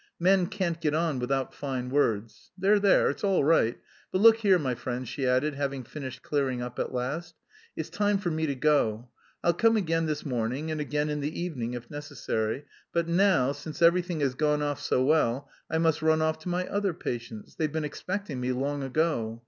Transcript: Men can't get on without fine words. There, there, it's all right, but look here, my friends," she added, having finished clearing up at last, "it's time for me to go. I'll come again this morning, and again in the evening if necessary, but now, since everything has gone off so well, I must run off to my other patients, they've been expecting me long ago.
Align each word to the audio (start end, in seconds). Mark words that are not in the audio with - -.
Men 0.19 0.47
can't 0.47 0.81
get 0.81 0.95
on 0.95 1.19
without 1.19 1.53
fine 1.53 1.91
words. 1.91 2.49
There, 2.57 2.79
there, 2.79 3.11
it's 3.11 3.23
all 3.23 3.43
right, 3.43 3.77
but 4.11 4.19
look 4.19 4.37
here, 4.37 4.57
my 4.57 4.73
friends," 4.73 5.09
she 5.09 5.27
added, 5.27 5.53
having 5.53 5.83
finished 5.83 6.23
clearing 6.23 6.59
up 6.59 6.79
at 6.79 6.91
last, 6.91 7.35
"it's 7.75 7.91
time 7.91 8.17
for 8.17 8.31
me 8.31 8.47
to 8.47 8.55
go. 8.55 9.09
I'll 9.43 9.53
come 9.53 9.77
again 9.77 10.07
this 10.07 10.25
morning, 10.25 10.71
and 10.71 10.81
again 10.81 11.09
in 11.11 11.19
the 11.19 11.39
evening 11.39 11.75
if 11.75 11.91
necessary, 11.91 12.65
but 12.91 13.07
now, 13.07 13.51
since 13.51 13.79
everything 13.79 14.21
has 14.21 14.33
gone 14.33 14.63
off 14.63 14.81
so 14.81 15.03
well, 15.05 15.47
I 15.69 15.77
must 15.77 16.01
run 16.01 16.19
off 16.23 16.39
to 16.39 16.49
my 16.49 16.65
other 16.65 16.95
patients, 16.95 17.53
they've 17.53 17.71
been 17.71 17.85
expecting 17.85 18.39
me 18.39 18.53
long 18.53 18.81
ago. 18.81 19.39